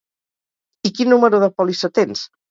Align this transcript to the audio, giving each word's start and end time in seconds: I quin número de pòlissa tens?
I 0.89 0.91
quin 0.99 1.13
número 1.13 1.41
de 1.43 1.49
pòlissa 1.59 1.91
tens? 1.99 2.25